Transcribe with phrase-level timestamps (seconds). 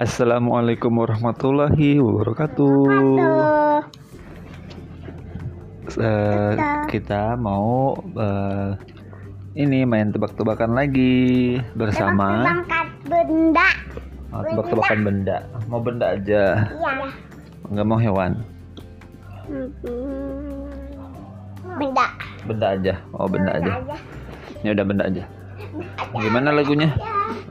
[0.00, 2.80] Assalamualaikum warahmatullahi wabarakatuh.
[5.92, 6.52] Eh,
[6.88, 8.70] kita mau eh,
[9.52, 13.68] ini main tebak-tebakan lagi bersama Tebak-tebakan benda.
[14.32, 15.36] oh, tebak-tebakan benda.
[15.68, 16.92] Mau benda aja, Iya.
[17.68, 18.32] nggak mau hewan.
[21.76, 22.06] Benda.
[22.48, 22.94] Benda aja.
[23.12, 23.72] Oh benda aja.
[24.64, 25.24] Ya udah benda aja.
[26.16, 26.88] Gimana lagunya?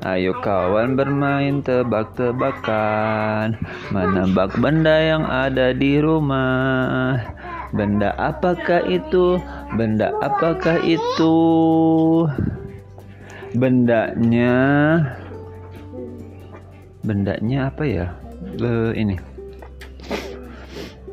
[0.02, 3.54] Ayo kawan bermain tebak-tebakan
[3.94, 7.22] Menebak benda yang ada di rumah
[7.72, 9.40] Benda apakah itu?
[9.80, 11.38] Benda apakah itu?
[13.56, 14.58] Bendanya
[17.06, 18.08] Bendanya apa ya?
[18.60, 19.16] Eh, ini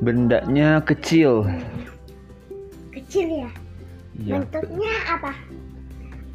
[0.02, 1.46] Bendanya kecil
[2.94, 3.50] Kecil ya.
[4.18, 4.42] Iya.
[4.42, 5.32] Bentuknya apa?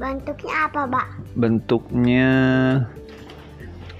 [0.03, 1.07] Bentuknya apa, Mbak?
[1.39, 2.27] Bentuknya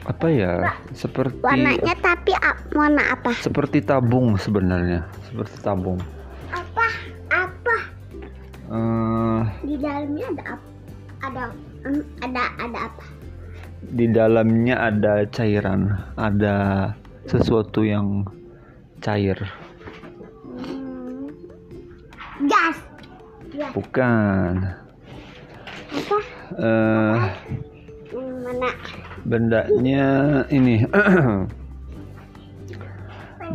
[0.04, 0.76] apa ya?
[0.92, 3.32] Seperti Warnanya tapi ap- warna apa?
[3.40, 5.96] seperti tabung sebenarnya seperti tabung
[6.52, 6.88] Apa?
[7.32, 7.78] Apa?
[8.68, 10.68] Eh, Di dalamnya ada apa?
[11.24, 11.44] Ada
[11.88, 13.04] hmm, ada ada apa?
[13.84, 15.88] di dalamnya ada cairan
[16.20, 16.56] ada
[17.24, 18.28] sesuatu yang
[19.00, 19.40] cair
[20.60, 21.32] Hmm.
[22.44, 22.78] Gas.
[23.54, 24.68] Ya, bukan
[25.94, 26.18] apa?
[26.54, 27.16] Eh,
[28.14, 28.70] Hmm, mana?
[29.26, 30.06] bendanya
[30.50, 30.86] ini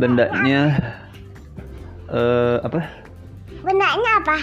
[0.00, 0.60] bendanya
[2.08, 2.80] eh apa
[3.58, 4.36] Bendanya apa?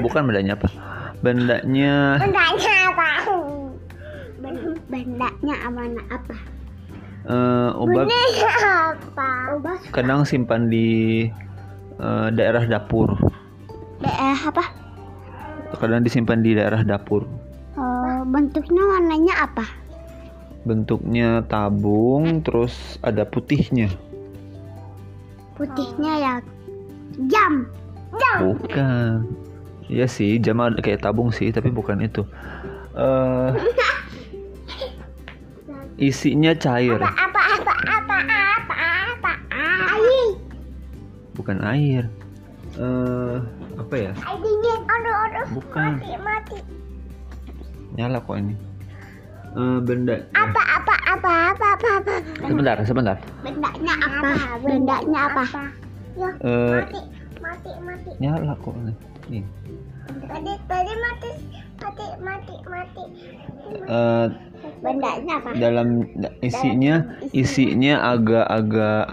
[0.00, 0.68] bukan bendanya apa
[1.20, 3.10] bendanya Bendanya apa?
[4.38, 6.36] Ben- Bendanya mana apa?
[7.28, 9.28] eh, obat apa?
[9.54, 11.28] Obat kadang simpan di
[11.96, 13.12] eh, daerah dapur
[14.00, 14.64] daerah apa?
[15.78, 17.24] Kadang disimpan di daerah dapur
[17.74, 19.64] Oh, bentuknya warnanya apa?
[20.60, 23.88] bentuknya tabung terus ada putihnya
[25.54, 26.34] Putihnya ya
[27.26, 27.66] jam.
[28.12, 28.38] Jam.
[28.52, 29.24] bukan
[29.88, 32.20] Iya sih jam ada kayak tabung sih tapi bukan itu
[32.92, 33.50] eh
[35.98, 38.74] isinya cair Apa apa apa apa apa
[39.08, 39.32] apa?
[39.88, 40.28] Air.
[41.32, 42.04] bukan air
[42.78, 43.36] eh
[43.76, 44.12] apa ya.
[44.22, 45.46] Aduh aduh.
[45.54, 46.58] bukan Mati mati.
[47.94, 48.54] nyala kok ini
[49.48, 52.14] Eh benda Apa apa apa apa apa apa?
[52.44, 54.32] sebentar sebentar Bendanya apa?
[54.60, 55.44] Bendanya apa?
[56.14, 57.00] Ya, eh mati
[57.40, 58.10] mati mati.
[58.20, 58.92] nyala kok ini
[59.28, 59.44] Nih.
[60.08, 61.30] Tadi tadi mati
[61.78, 63.04] mati mati mati.
[63.88, 64.26] Eh,
[64.80, 65.48] Bendanya apa?
[65.56, 65.88] dalam
[66.40, 66.94] isinya
[67.30, 69.06] isinya agak-agak.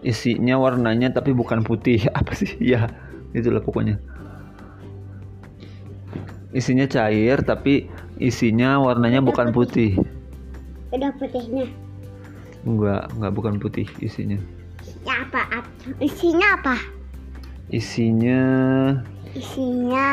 [0.00, 2.86] Isinya warnanya tapi bukan putih apa sih ya
[3.32, 3.98] itulah pokoknya
[6.50, 7.86] isinya cair tapi
[8.16, 10.00] isinya warnanya bukan putih
[10.88, 11.68] Udah putihnya.
[12.64, 14.40] enggak enggak bukan putih isinya
[15.04, 15.44] Ya apa?
[15.52, 16.76] Ap- Isinya apa?
[17.68, 18.40] isinya
[19.36, 20.08] Isinya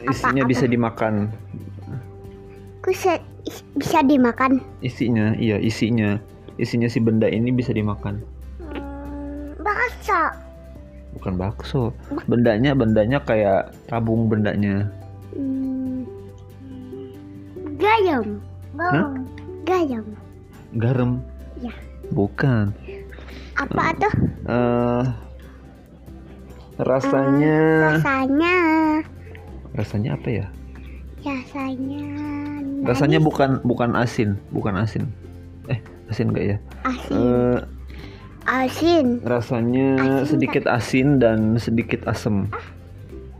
[0.00, 0.08] apa?
[0.08, 0.48] isinya apa?
[0.48, 1.14] bisa dimakan
[2.80, 4.64] Bisa, is- bisa dimakan.
[4.80, 6.16] isinya iya isinya
[6.56, 8.24] isinya si benda ini bisa dimakan
[9.84, 10.20] bakso.
[11.14, 11.82] bukan bakso
[12.24, 14.88] bendanya bendanya kayak tabung bendanya
[15.34, 16.06] Hmm,
[17.76, 18.38] gayam.
[18.74, 19.10] Hah?
[19.64, 20.04] Gayam.
[20.74, 21.22] garam
[21.58, 21.70] Ya.
[22.10, 22.74] bukan
[23.54, 24.14] Apa tuh?
[24.44, 25.04] eh
[26.76, 27.58] rasanya
[27.94, 28.56] Rasanya.
[29.72, 30.46] rasanya apa ya
[31.22, 32.04] Rasanya.
[32.84, 35.06] rasanya bukan bukan asin bukan asin
[35.66, 37.14] eh asin enggak ya asin.
[37.16, 37.58] Eh,
[38.44, 39.20] asin.
[39.24, 42.48] rasanya Asin sedikit asin dan sedikit asam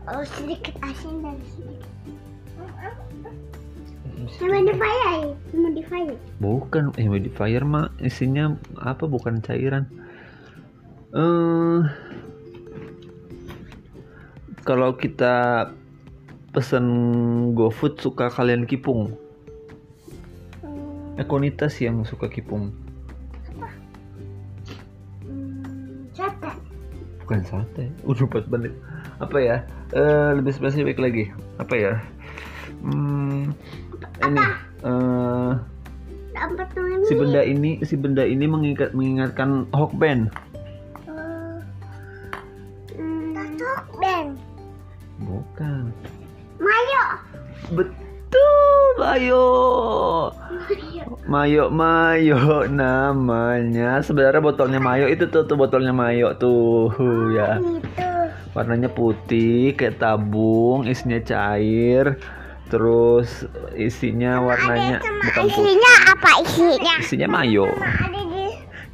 [0.05, 1.89] Oh sedikit asin dan sedikit.
[4.35, 6.13] Humidifier, humidifier.
[6.37, 9.09] bukan eh humidifier mah isinya apa?
[9.09, 9.89] Bukan cairan.
[11.15, 11.81] Eh
[14.61, 15.69] kalau kita
[16.53, 16.85] pesen
[17.57, 19.17] GoFood suka kalian kipung?
[20.61, 22.84] Hmm, Ekonitas yang suka kipung
[27.25, 28.73] bukan sate udah 4 menit.
[29.17, 29.57] Apa ya?
[29.97, 31.33] Eh lebih spesifik lagi.
[31.57, 31.93] Apa ya?
[32.85, 33.49] Hmm,
[34.21, 34.45] ini
[34.85, 35.53] eh
[36.35, 40.29] tangan si benda ini si benda ini mengingat mengingatkan Hawkman
[43.33, 44.27] Tatuk Ben.
[45.23, 45.83] bukan.
[46.59, 47.05] Mayo.
[47.73, 49.45] betul ayo
[51.25, 53.99] Mayo Mayo namanya.
[53.99, 56.93] Sebenarnya botolnya Mayo itu tuh tuh botolnya Mayo tuh.
[57.33, 57.57] Ya.
[57.59, 58.09] Itu.
[58.55, 62.21] warnanya putih kayak tabung isinya cair.
[62.65, 63.45] Terus
[63.75, 65.53] isinya warnanya Ada bukan putih.
[65.59, 66.93] isinya apa isinya?
[66.97, 67.67] isinya mayo.
[67.69, 68.45] Ada di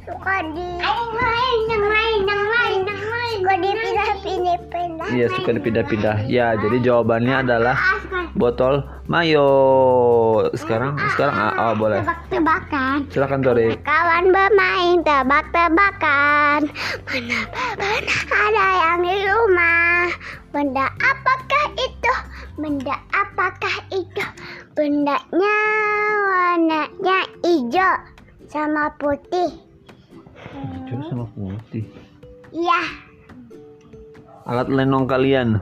[0.04, 4.58] suka di yang lain yang lain yang lain yang lain suka dipindah-pindah.
[4.68, 5.08] Pindah.
[5.14, 6.16] iya suka dipindah-pindah.
[6.28, 7.76] Ya jadi jawabannya adalah
[8.32, 9.46] botol mayo
[10.52, 12.98] sekarang sekarang ah, oh, boleh Tebak-tebakan.
[13.08, 16.60] silakan Tori Kawan bermain tebak-tebakan.
[17.06, 17.38] Mana
[17.76, 20.08] mana ada yang di rumah.
[20.48, 22.14] Benda apakah itu?
[22.54, 24.24] Benda apakah itu?
[24.72, 25.58] Bendanya
[26.24, 27.92] warnanya hijau
[28.48, 29.52] sama putih.
[30.52, 31.84] hijau sama putih
[32.52, 32.80] Iya,
[34.44, 35.56] alat lenong kalian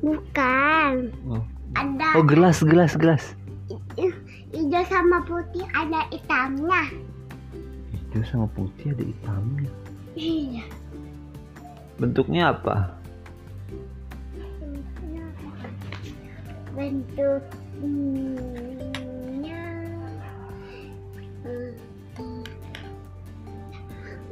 [0.00, 1.12] bukan.
[1.28, 3.24] oh, Ada oh gelas gelas gelas
[4.52, 6.82] hijau sama putih ada hitamnya.
[8.12, 9.72] hijau sama putih ada hitamnya
[10.12, 10.64] Iya.
[11.96, 12.92] bentuknya apa
[16.76, 17.40] bentuknya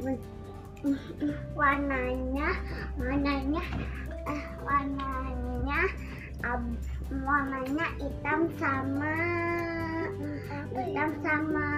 [0.01, 0.21] ben-
[1.53, 2.49] warnanya
[2.97, 3.63] warnanya
[4.25, 5.81] eh, warnanya
[6.41, 9.17] ab- warnanya hitam sama
[10.71, 11.69] hitam sama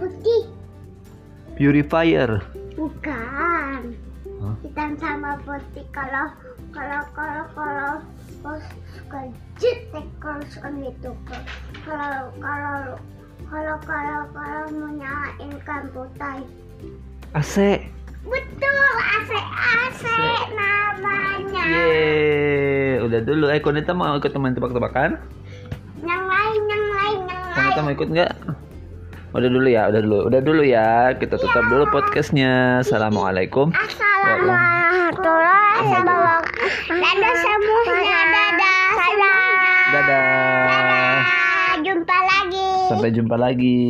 [0.00, 0.42] putih.
[1.58, 2.40] Purifier.
[2.72, 3.92] Bukan.
[4.64, 5.84] Hitam sama putih.
[5.92, 6.32] Kalau
[6.72, 7.92] kalau kalau kalau
[8.40, 8.58] kalau
[8.94, 9.20] suka
[9.60, 11.10] jutek kalau suka gitu.
[11.84, 12.96] Kalau kalau
[13.48, 16.40] kalau kalau kalau mau nyalain komputer.
[17.36, 17.84] AC
[18.24, 20.02] betul AC AC
[20.56, 21.66] namanya.
[21.68, 22.77] Yeay,
[23.08, 23.44] udah dulu.
[23.48, 25.18] Eh, Konita mau ikut teman tebak-tebakan?
[25.98, 28.32] yang lain yang lain yang lain mau ikut nggak?
[29.34, 31.12] Udah dulu ya, udah dulu, udah dulu ya.
[31.18, 32.80] Kita tutup dulu podcastnya.
[32.80, 33.74] Assalamualaikum.
[33.74, 34.78] Assalamualaikum
[35.18, 36.44] wabarakatuh
[36.88, 38.88] dadah semuanya dadah
[39.88, 40.28] Dadah.
[40.68, 41.16] Dadah.
[41.80, 43.88] jumpa lagi Sampai jumpa lagi.